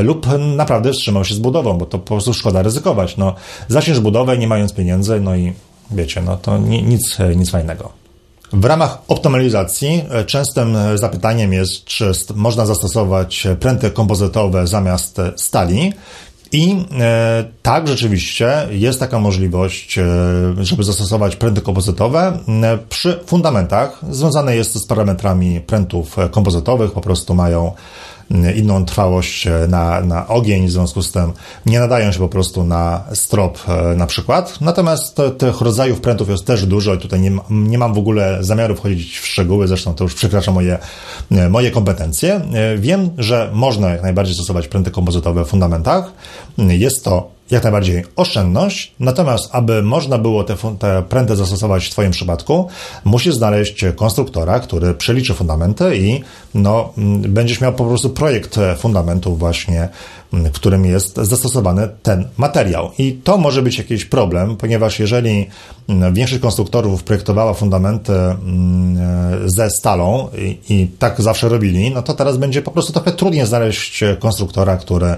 [0.04, 3.18] lub naprawdę wstrzymał się z budową, bo to po prostu szkoda ryzykować.
[3.18, 3.36] No,
[3.68, 5.54] zaczniesz budowę nie mając pieniędzy, no i
[5.92, 8.01] wiecie, no to nic, nic fajnego.
[8.54, 15.94] W ramach optymalizacji e, częstym e, zapytaniem jest, czy można zastosować pręty kompozytowe zamiast stali.
[16.52, 20.06] I e, tak, rzeczywiście jest taka możliwość, e,
[20.62, 24.00] żeby zastosować pręty kompozytowe e, przy fundamentach.
[24.10, 27.72] Związane jest to z parametrami prętów kompozytowych, po prostu mają
[28.56, 31.34] inną trwałość e, na, na ogień, w związku z tym
[31.66, 34.62] nie nadają się po prostu na strop e, na przykład.
[34.62, 38.38] Natomiast to, tych rodzajów prętów jest też dużo i tutaj nie, nie mam w ogóle
[38.42, 40.78] zamiaru wchodzić w szczegóły, zresztą to już przekracza moje,
[41.32, 42.42] e, moje kompetencje.
[42.78, 46.14] Wiem, że można jak najbardziej stosować pręty kompozytowe w fundamentach.
[46.58, 52.12] Jest to jak najbardziej oszczędność, natomiast aby można było te, te pręty zastosować w Twoim
[52.12, 52.68] przypadku,
[53.04, 56.22] musisz znaleźć konstruktora, który przeliczy fundamenty i
[56.54, 56.94] no,
[57.28, 59.90] będziesz miał po prostu projekt fundamentów właśnie,
[60.34, 62.92] w którym jest zastosowany ten materiał.
[62.98, 65.48] I to może być jakiś problem, ponieważ jeżeli
[66.12, 68.14] większość konstruktorów projektowała fundamenty
[69.46, 73.46] ze stalą i, i tak zawsze robili, no to teraz będzie po prostu trochę trudniej
[73.46, 75.16] znaleźć konstruktora, który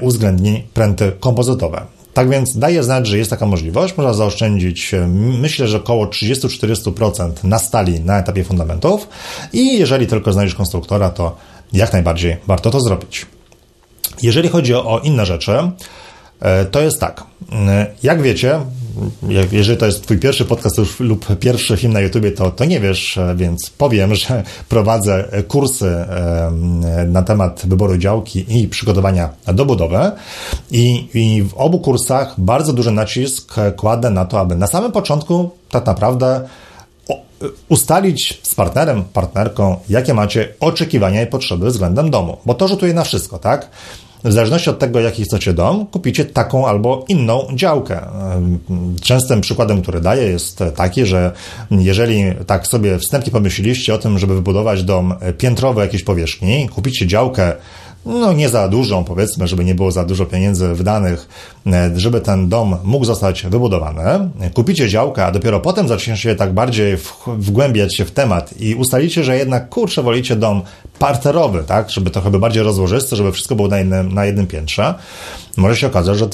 [0.00, 1.82] uwzględni pręty kompozytowe.
[2.14, 3.96] Tak więc daje znać, że jest taka możliwość.
[3.96, 4.94] Można zaoszczędzić,
[5.40, 9.08] myślę, że około 30-40% na stali na etapie fundamentów
[9.52, 11.36] i jeżeli tylko znajdziesz konstruktora, to
[11.72, 13.26] jak najbardziej warto to zrobić.
[14.22, 15.52] Jeżeli chodzi o inne rzeczy,
[16.40, 17.24] e, to jest tak.
[17.52, 18.60] E, jak wiecie,
[19.50, 23.18] jeżeli to jest Twój pierwszy podcast lub pierwszy film na YouTubie, to, to nie wiesz,
[23.18, 25.96] e, więc powiem, że prowadzę kursy
[27.06, 30.10] na temat wyboru działki i przygotowania do budowy.
[30.70, 35.50] I, I w obu kursach bardzo duży nacisk kładę na to, aby na samym początku
[35.70, 36.48] tak naprawdę
[37.68, 43.04] ustalić z partnerem, partnerką, jakie macie oczekiwania i potrzeby względem domu, bo to rzutuje na
[43.04, 43.70] wszystko, tak?
[44.24, 48.00] W zależności od tego, jaki chcecie dom, kupicie taką albo inną działkę.
[49.00, 51.32] Częstym przykładem, który daję, jest taki, że
[51.70, 57.52] jeżeli tak sobie wstępnie pomyśleliście o tym, żeby wybudować dom piętrowy jakiejś powierzchni, kupicie działkę
[58.08, 61.28] no nie za dużą, powiedzmy, żeby nie było za dużo pieniędzy wydanych,
[61.96, 64.30] żeby ten dom mógł zostać wybudowany.
[64.54, 69.36] Kupicie działkę, a dopiero potem zaczniecie tak bardziej wgłębiać się w temat i ustalicie, że
[69.36, 70.62] jednak kurczę, wolicie dom
[70.98, 74.94] parterowy, tak, żeby trochę bardziej rozłożysty, żeby wszystko było na jednym, na jednym piętrze,
[75.58, 76.28] może się okazać, że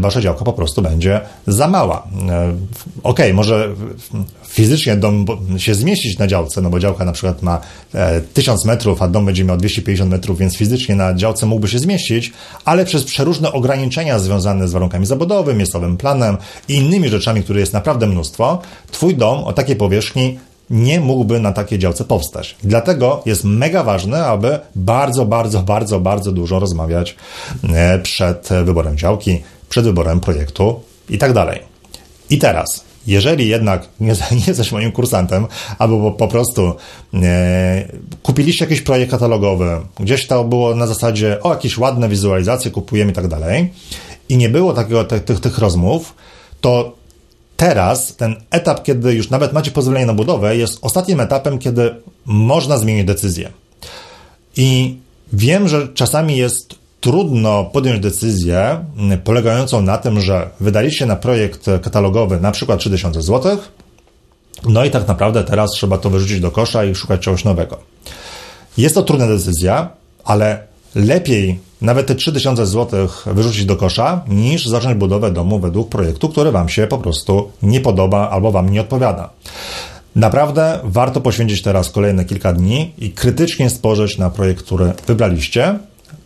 [0.00, 2.08] wasza działka po prostu będzie za mała.
[2.28, 2.54] E,
[3.02, 3.74] okay, może
[4.48, 7.60] fizycznie dom się zmieścić na działce, no bo działka na przykład ma
[8.34, 11.78] 1000 e, metrów, a dom będzie miał 250 metrów, więc fizycznie na działce mógłby się
[11.78, 12.32] zmieścić,
[12.64, 16.36] ale przez przeróżne ograniczenia związane z warunkami zabudowy, miejscowym planem
[16.68, 20.38] i innymi rzeczami, które jest naprawdę mnóstwo, twój dom o takiej powierzchni
[20.70, 22.56] nie mógłby na takiej działce powstać.
[22.62, 27.16] Dlatego jest mega ważne, aby bardzo, bardzo, bardzo, bardzo dużo rozmawiać
[27.74, 31.62] e, przed wyborem działki, przed wyborem projektu i tak dalej.
[32.30, 35.46] I teraz, jeżeli jednak nie, nie jesteś moim kursantem,
[35.78, 36.74] albo po, prostu
[37.14, 37.88] e,
[38.22, 43.14] kupiliście jakiś projekt katalogowy, gdzieś to było na zasadzie, o, jakieś ładne wizualizacje kupujemy i
[43.14, 43.72] tak dalej,
[44.28, 46.14] i nie było takiego, tych, tych rozmów,
[46.60, 46.95] to
[47.56, 51.94] teraz ten etap, kiedy już nawet macie pozwolenie na budowę, jest ostatnim etapem, kiedy
[52.26, 53.50] można zmienić decyzję.
[54.56, 54.98] I
[55.32, 58.84] wiem, że czasami jest trudno podjąć decyzję
[59.24, 63.58] polegającą na tym, że wydaliście na projekt katalogowy na przykład 3000 zł,
[64.68, 67.78] no i tak naprawdę teraz trzeba to wyrzucić do kosza i szukać czegoś nowego.
[68.78, 69.88] Jest to trudna decyzja,
[70.24, 76.28] ale lepiej nawet te 3000 zł wyrzucić do kosza, niż zacząć budowę domu według projektu,
[76.28, 79.30] który Wam się po prostu nie podoba albo Wam nie odpowiada.
[80.16, 85.78] Naprawdę warto poświęcić teraz kolejne kilka dni i krytycznie spojrzeć na projekt, który wybraliście,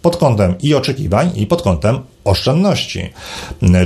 [0.03, 3.11] pod kątem i oczekiwań, i pod kątem oszczędności.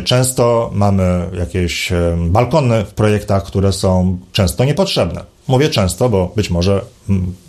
[0.04, 5.33] Często mamy jakieś balkony w projektach, które są często niepotrzebne.
[5.48, 6.80] Mówię często, bo być może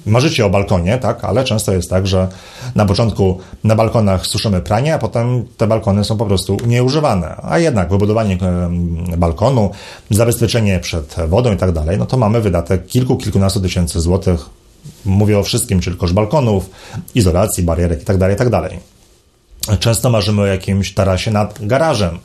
[0.05, 2.27] marzycie o balkonie, tak, ale często jest tak, że
[2.75, 7.35] na początku na balkonach suszymy pranie, a potem te balkony są po prostu nieużywane.
[7.41, 8.37] A jednak wybudowanie
[9.17, 9.71] balkonu,
[10.09, 14.49] zabezpieczenie przed wodą i tak dalej, no to mamy wydatek kilku, kilkunastu tysięcy złotych
[15.05, 16.69] Mówię o wszystkim, czyli koszt balkonów,
[17.15, 18.69] izolacji, barierek itd., tak itd.
[19.67, 22.19] Tak Często marzymy o jakimś tarasie nad garażem.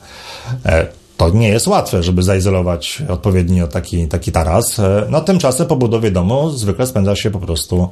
[1.21, 4.79] E, to nie jest łatwe, żeby zaizolować odpowiednio taki, taki taras.
[4.79, 7.89] E, no tymczasem po budowie domu zwykle spędza się po prostu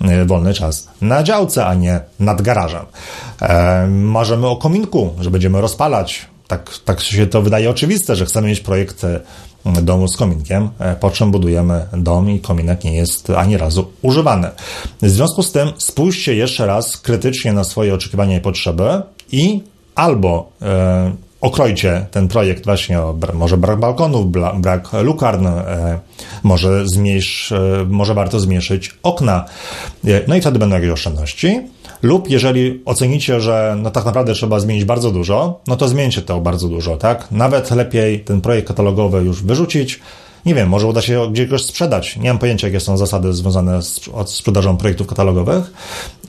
[0.00, 2.86] e, wolny czas na działce, a nie nad garażem.
[3.88, 6.26] Marzymy o kominku, że będziemy rozpalać.
[6.48, 9.06] Tak, tak się to wydaje oczywiste, że chcemy mieć projekt
[9.64, 14.50] domu z kominkiem, e, po czym budujemy dom i kominek nie jest ani razu używany.
[15.02, 19.62] W związku z tym spójrzcie jeszcze raz krytycznie na swoje oczekiwania i potrzeby i
[19.94, 21.12] albo e,
[21.44, 24.26] okrojcie ten projekt właśnie o może brak balkonów,
[24.60, 25.98] brak lukarn, e,
[26.42, 29.44] może, zmniejsz, e, może warto zmniejszyć okna,
[30.06, 31.60] e, no i wtedy będą jakieś oszczędności.
[32.02, 36.40] Lub jeżeli ocenicie, że no tak naprawdę trzeba zmienić bardzo dużo, no to zmieńcie to
[36.40, 37.30] bardzo dużo, tak?
[37.30, 40.00] Nawet lepiej ten projekt katalogowy już wyrzucić,
[40.46, 42.16] nie wiem, może uda się gdzieś sprzedać.
[42.16, 45.72] Nie mam pojęcia, jakie są zasady związane z, sprzedażą projektów katalogowych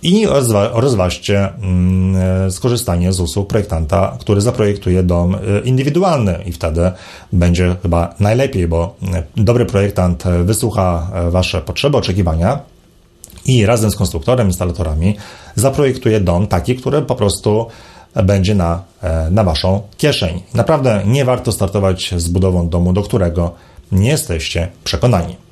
[0.06, 6.92] i rozwa rozważcie mm, skorzystanie z usług projektanta, który zaprojektuje dom y, indywidualny i wtedy
[7.34, 8.96] będzie chyba najlepiej, bo
[9.38, 12.60] y, dobry projektant wysłucha y, Wasze potrzeby, oczekiwania
[13.46, 15.18] i razem z konstruktorem, instalatorami
[15.56, 17.68] zaprojektuje dom taki, który po prostu
[18.24, 18.84] będzie na,
[19.32, 20.42] na Waszą kieszeń.
[20.54, 23.52] Naprawdę nie warto startować z budową domu, do którego
[23.92, 25.45] nie jesteście przekonani.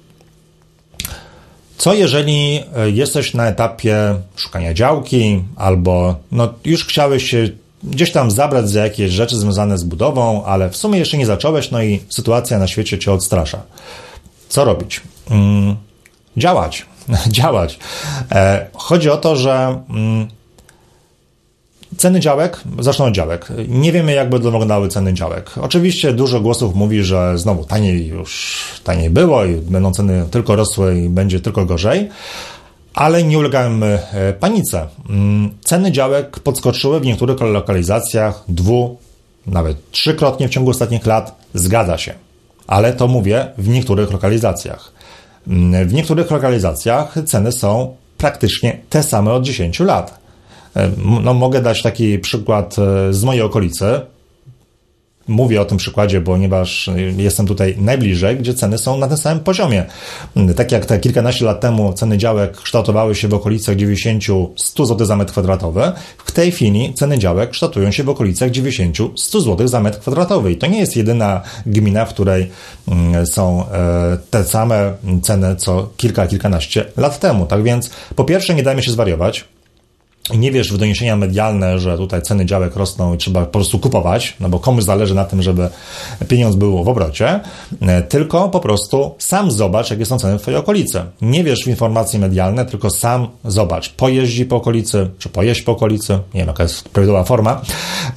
[1.83, 7.49] Co jeżeli e, jesteś na etapie szukania działki, albo no, już chciałeś się
[7.83, 11.71] gdzieś tam zabrać za jakieś rzeczy związane z budową, ale w sumie jeszcze nie zacząłeś,
[11.71, 13.61] no i sytuacja na świecie cię odstrasza.
[14.49, 15.01] Co robić?
[15.29, 15.75] Hmm,
[16.37, 16.85] działać.
[17.27, 17.79] działać.
[18.31, 19.83] E, chodzi o to, że.
[19.87, 20.27] Hmm,
[21.97, 23.47] Ceny działek, zacznę od działek.
[23.67, 25.51] Nie wiemy, jak będą wyglądały ceny działek.
[25.61, 30.99] Oczywiście dużo głosów mówi, że znowu taniej już taniej było i będą ceny tylko rosły
[30.99, 32.09] i będzie tylko gorzej,
[32.93, 34.87] ale nie ulegajmy e, panice.
[35.09, 38.97] Mm, ceny działek podskoczyły w niektórych lokalizacjach dwu,
[39.47, 41.35] nawet trzykrotnie w ciągu ostatnich lat.
[41.53, 42.13] Zgadza się.
[42.67, 44.91] Ale to mówię w niektórych lokalizacjach.
[45.47, 50.22] Mm, w niektórych lokalizacjach ceny są praktycznie te same od 10 lat.
[50.75, 50.91] E,
[51.23, 53.85] no, mogę dać taki przykład e, z mojej okolicy.
[55.27, 59.85] Mówię o tym przykładzie, ponieważ jestem tutaj najbliżej, gdzie ceny są na tym samym poziomie.
[60.55, 65.15] Tak jak te kilkanaście lat temu ceny działek kształtowały się w okolicach 90-100 zł za
[65.15, 65.91] metr kwadratowy,
[66.25, 70.51] w tej chwili ceny działek kształtują się w okolicach 90-100 zł za metr kwadratowy.
[70.51, 72.51] I to nie jest jedyna gmina, w której
[72.87, 77.45] mm, są e, te same ceny co kilka, kilkanaście lat temu.
[77.45, 79.45] Tak więc po pierwsze nie dajmy się zwariować.
[80.29, 84.35] Nie wiesz w doniesienia medialne, że tutaj ceny działek rosną i trzeba po prostu kupować,
[84.39, 85.69] no bo komuś zależy na tym, żeby
[86.27, 87.39] pieniądz był w obrocie,
[87.81, 91.01] e, tylko po prostu sam zobacz, jakie są ceny w Twojej okolicy.
[91.21, 93.89] Nie wiesz w informacje medialne, tylko sam zobacz.
[93.89, 97.61] Pojeździ po okolicy, czy pojeść po okolicy, nie wiem jaka jest prawidłowa forma,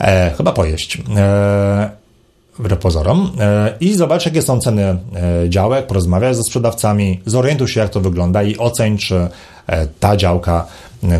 [0.00, 0.98] e, chyba pojeść.
[1.16, 1.90] E,
[2.80, 4.98] pozorom e, i zobacz, jakie są ceny e,
[5.48, 9.28] działek, porozmawiaj ze sprzedawcami, zorientuj się, jak to wygląda i oceń, czy
[10.00, 10.66] ta działka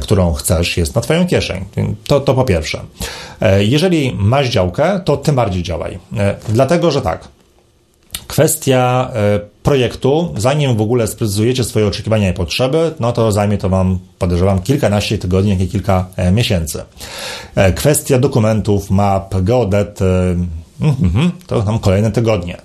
[0.01, 1.65] którą chcesz, jest na Twoją kieszeń.
[2.07, 2.81] To, to po pierwsze.
[3.41, 5.99] E, jeżeli masz działkę, to tym bardziej działaj.
[6.17, 7.29] E, dlatego, że tak.
[8.27, 13.69] Kwestia e, projektu, zanim w ogóle sprecyzujecie swoje oczekiwania i potrzeby, no to zajmie to
[13.69, 16.83] Wam, podejrzewam, kilkanaście tygodni, jak i kilka miesięcy.
[17.75, 20.01] Kwestia dokumentów, map, geodet,
[20.81, 22.57] Mhm, to tam kolejne tygodnie.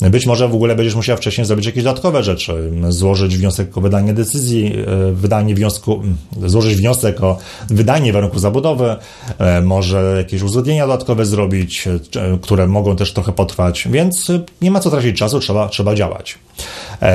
[0.00, 4.14] Być może w ogóle będziesz musiał wcześniej zrobić jakieś dodatkowe rzeczy, złożyć wniosek o wydanie
[4.14, 6.02] decyzji, e, wydanie wniosku,
[6.46, 7.38] złożyć wniosek o
[7.70, 8.96] wydanie warunków zabudowy,
[9.38, 11.98] e, może jakieś uzgodnienia dodatkowe zrobić, e,
[12.42, 14.26] które mogą też trochę potrwać, więc
[14.62, 16.38] nie ma co tracić czasu, trzeba, trzeba działać.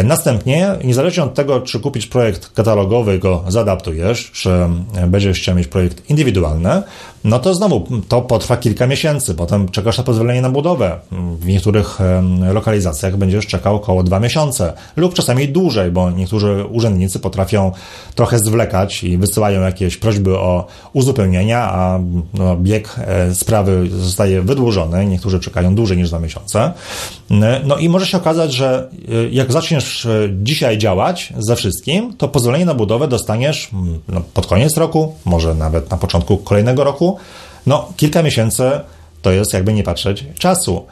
[0.04, 4.50] Następnie, niezależnie od tego, czy kupić projekt katalogowy, go zadaptujesz, czy
[5.08, 6.84] będziesz chciał mieć projekt indywidualny,
[7.24, 9.36] no to znowu to potrwa kilka miesięcy.
[9.36, 11.00] Potem czekasz na pozwolenie na budowę.
[11.40, 12.00] W niektórych
[12.54, 17.72] lokalizacjach będziesz czekał około dwa miesiące lub czasami dłużej, bo niektórzy urzędnicy potrafią
[18.16, 22.00] trochę zwlekać i wysyłają jakieś prośby o uzupełnienia, a
[22.34, 25.06] no, bieg e, sprawy zostaje wydłużony.
[25.06, 26.72] Niektórzy czekają dłużej niż dwa miesiące.
[27.66, 32.28] No i może się okazać, że e, jak zaczniesz e, dzisiaj działać ze wszystkim, to
[32.28, 33.69] pozwolenie na budowę dostaniesz
[34.10, 37.17] no, pod koniec roku, może nawet na początku kolejnego roku,
[37.65, 38.63] no kilka miesięcy
[39.22, 40.86] to jest, jakby nie patrzeć, czasu.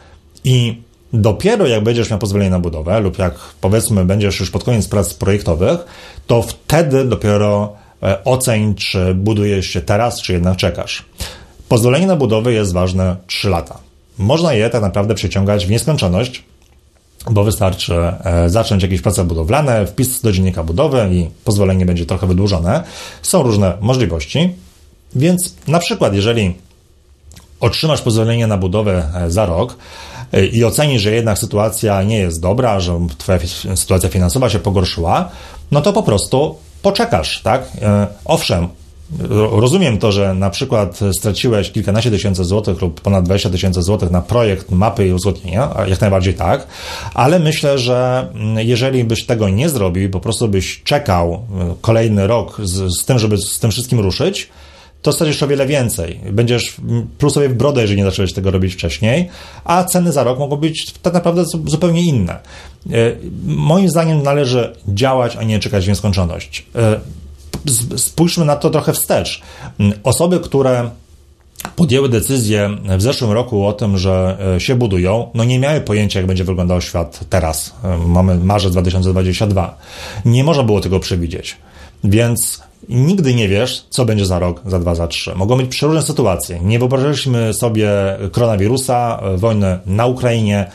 [0.43, 0.81] I
[1.13, 5.13] dopiero jak będziesz miał pozwolenie na budowę, lub jak powiedzmy będziesz już pod koniec prac
[5.13, 5.79] projektowych,
[6.27, 7.73] to wtedy dopiero
[8.03, 11.05] e, oceń, czy budujesz się teraz, czy jednak czekasz.
[11.69, 13.77] Pozwolenie na budowę jest ważne 3 lata.
[14.17, 16.43] Można je tak naprawdę przeciągać w nieskończoność,
[17.29, 22.27] bo wystarczy e, zacząć jakieś prace budowlane, wpis do dziennika budowy i pozwolenie będzie trochę
[22.27, 22.83] wydłużone.
[23.21, 24.53] Są różne możliwości.
[25.15, 26.53] Więc na przykład, jeżeli
[27.59, 29.77] otrzymasz pozwolenie na budowę e, za rok
[30.31, 33.39] e, i ocenisz, że jednak sytuacja nie jest dobra, że twoja
[33.75, 35.29] sytuacja finansowa się pogorszyła,
[35.71, 37.71] no to po prostu poczekasz, tak?
[38.25, 38.67] Owszem,
[39.51, 44.21] rozumiem to, że na przykład straciłeś kilkanaście tysięcy złotych lub ponad 20 tysięcy złotych na
[44.21, 46.67] projekt mapy i uzgodnienia, jak najbardziej tak,
[47.13, 51.45] ale myślę, że mm, jeżeli byś tego nie zrobił, po prostu byś czekał
[51.81, 54.49] kolejny rok z, z tym, żeby z tym wszystkim ruszyć,
[55.01, 56.19] to stracisz o wiele więcej.
[56.31, 56.75] Będziesz
[57.17, 59.29] plusowie w brodę, jeżeli nie zacząłeś tego robić wcześniej,
[59.63, 62.33] a ceny za rok mogą być tak naprawdę zupełnie inne.
[62.33, 62.39] E,
[63.45, 66.65] moim zdaniem należy działać, a nie czekać w nieskończoność.
[67.93, 69.41] E, spójrzmy na to trochę wstecz.
[70.03, 70.89] Osoby, które
[71.75, 76.19] podjęły decyzję w zeszłym roku o tym, że e, się budują, no nie miały pojęcia,
[76.19, 77.73] jak będzie wyglądał świat teraz.
[78.07, 79.77] Mamy marzec 2022.
[80.25, 81.57] Nie można było tego przewidzieć.
[82.03, 85.35] Więc nigdy nie wiesz, co będzie za rok, za dwa, za trzy.
[85.35, 86.59] Mogą być przeróżne sytuacje.
[86.59, 87.89] Nie wyobrażaliśmy sobie
[88.31, 90.65] koronawirusa, wojny na Ukrainie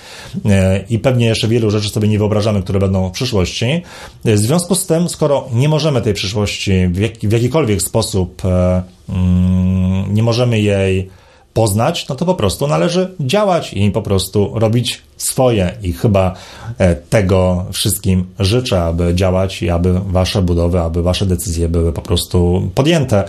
[0.45, 3.83] e, i pewnie jeszcze wielu rzeczy sobie nie wyobrażamy, które będą w przyszłości.
[4.25, 8.83] W związku z tym, skoro nie możemy tej przyszłości w, jak, w jakikolwiek sposób, e,
[9.09, 11.11] mm, nie możemy jej
[11.57, 15.77] poznać, no to po prostu należy działać i po prostu robić swoje.
[15.83, 16.35] I chyba
[16.79, 22.03] e, tego wszystkim życzę, aby działać i aby wasze budowy, aby wasze decyzje były po
[22.03, 23.25] prostu podjęte.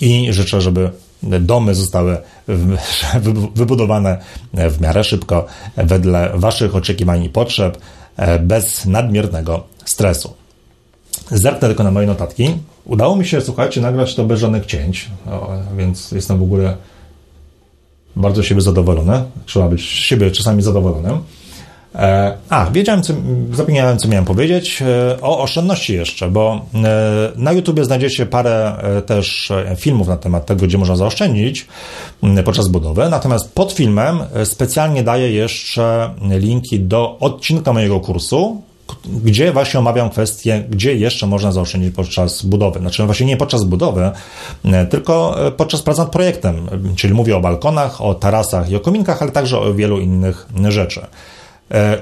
[0.00, 0.90] I życzę, żeby
[1.22, 2.16] domy zostały
[3.54, 4.18] wybudowane
[4.54, 7.78] w miarę szybko, wedle waszych oczekiwań i potrzeb,
[8.16, 10.32] e, bez nadmiernego stresu.
[11.30, 12.54] Zerknę tylko na moje notatki.
[12.84, 15.10] Udało mi się, słuchajcie, nagrać to bez żadnych cięć,
[15.76, 16.76] więc jestem w ogóle
[18.16, 19.22] bardzo siebie zadowolony.
[19.46, 21.18] Trzeba być siebie czasami zadowolonym.
[21.94, 23.14] E, a, wiedziałem, co,
[23.52, 24.82] zapomniałem, co miałem powiedzieć.
[24.82, 30.66] E, o oszczędności jeszcze, bo e, na YouTubie znajdziecie parę też filmów na temat tego,
[30.66, 31.66] gdzie można zaoszczędzić
[32.44, 33.08] podczas budowy.
[33.08, 38.62] Natomiast pod filmem specjalnie daję jeszcze linki do odcinka mojego kursu,
[39.04, 42.80] gdzie właśnie omawiam kwestię, gdzie jeszcze można zaoszczędzić podczas budowy.
[42.80, 44.10] Znaczy właśnie nie podczas budowy,
[44.64, 48.80] e, tylko e, podczas prac nad projektem, czyli mówię o balkonach, o tarasach i o
[48.80, 51.00] kominkach, ale także o wielu innych rzeczy.
[51.70, 51.98] E,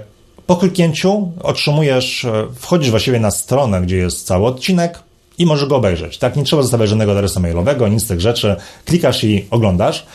[0.46, 4.98] po kliknięciu otrzymujesz, wchodzisz właściwie na stronę, gdzie jest cały odcinek,
[5.40, 6.18] i możesz go obejrzeć.
[6.18, 8.56] Tak, nie trzeba zostawiać żadnego adresu mailowego, nic z tych rzeczy.
[8.84, 10.06] Klikasz i oglądasz.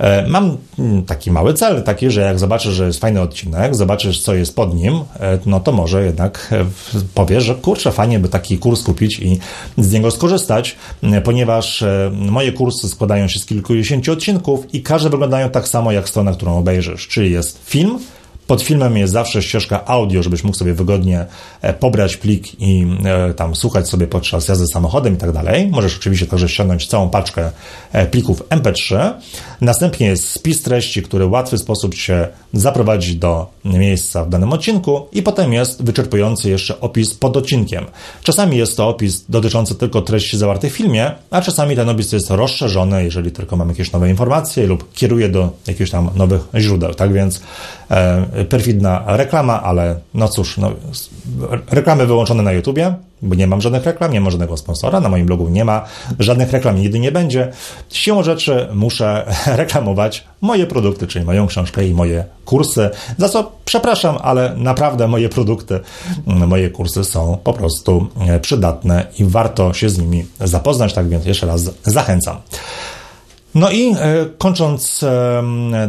[0.00, 4.22] E, mam mm, taki mały cel, taki, że jak zobaczysz, że jest fajny odcinek, zobaczysz,
[4.22, 6.54] co jest pod nim, e, no to może jednak
[7.14, 9.38] powiesz, że kurczę, fajnie by taki kurs kupić i
[9.78, 10.76] z niego skorzystać,
[11.24, 16.32] ponieważ moje kursy składają się z kilkudziesięciu odcinków i każde wyglądają tak samo jak strona,
[16.32, 17.98] którą obejrzysz, czyli jest film,
[18.50, 21.26] pod filmem jest zawsze ścieżka audio, żebyś mógł sobie wygodnie
[21.62, 25.68] e, pobrać plik i e, tam słuchać sobie podczas jazdy samochodem i tak dalej.
[25.68, 27.50] Możesz oczywiście także ściągnąć całą paczkę
[27.92, 29.12] e, plików MP3.
[29.60, 35.06] Następnie jest spis treści, który w łatwy sposób się zaprowadzi do miejsca w danym odcinku
[35.12, 37.86] i potem jest wyczerpujący jeszcze opis pod odcinkiem.
[38.22, 42.30] Czasami jest to opis dotyczący tylko treści zawartych w filmie, a czasami ten opis jest
[42.30, 46.94] rozszerzony, jeżeli tylko mam jakieś nowe informacje lub kieruje do jakichś tam nowych źródeł.
[46.94, 47.40] Tak więc
[48.48, 50.72] perfidna reklama, ale no cóż, no,
[51.70, 55.26] reklamy wyłączone na YouTubie, bo nie mam żadnych reklam, nie ma żadnego sponsora, na moim
[55.26, 55.84] blogu nie ma
[56.18, 57.52] żadnych reklam, nigdy nie będzie.
[57.90, 64.18] Siłą rzeczy muszę reklamować moje produkty, czyli moją książkę i moje kursy, za co przepraszam,
[64.22, 65.80] ale naprawdę moje produkty,
[66.26, 68.06] moje kursy są po prostu
[68.42, 72.36] przydatne i warto się z nimi zapoznać, tak więc jeszcze raz zachęcam.
[73.54, 73.96] No i e,
[74.38, 75.04] kończąc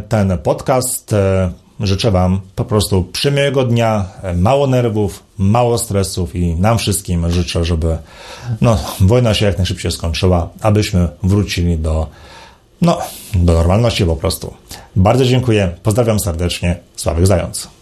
[0.10, 1.52] ten podcast, e,
[1.84, 4.06] Życzę Wam po prostu przyjemnego dnia,
[4.36, 7.98] mało nerwów, mało stresów i nam wszystkim życzę, żeby
[8.62, 12.08] no, wojna się jak najszybciej skończyła, abyśmy wrócili do,
[12.82, 12.98] no,
[13.34, 14.54] do normalności po prostu.
[14.96, 17.81] Bardzo dziękuję, pozdrawiam serdecznie, Sławek Zając.